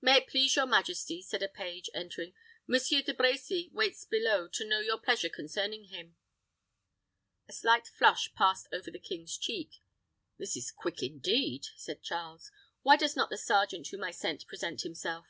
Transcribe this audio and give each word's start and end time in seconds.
"May 0.00 0.18
it 0.18 0.28
please 0.28 0.54
your 0.54 0.66
majesty," 0.66 1.22
said 1.22 1.42
a 1.42 1.48
page, 1.48 1.90
entering, 1.92 2.34
"Monsieur 2.68 3.02
De 3.02 3.12
Brecy 3.12 3.68
waits 3.72 4.04
below 4.04 4.46
to 4.46 4.64
know 4.64 4.78
your 4.78 4.96
pleasure 4.96 5.28
concerning 5.28 5.86
him." 5.86 6.14
A 7.48 7.52
slight 7.52 7.88
flush 7.88 8.32
passed 8.36 8.68
over 8.72 8.92
the 8.92 9.00
king's 9.00 9.36
cheek. 9.36 9.82
"This 10.38 10.56
is 10.56 10.70
quick, 10.70 11.02
indeed," 11.02 11.66
said 11.76 12.00
Charles. 12.04 12.52
"Why 12.82 12.96
does 12.96 13.16
not 13.16 13.28
the 13.28 13.36
sergeant 13.36 13.88
whom 13.88 14.04
I 14.04 14.12
sent 14.12 14.46
present 14.46 14.82
himself?" 14.82 15.26